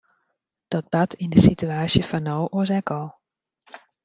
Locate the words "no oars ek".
2.27-2.87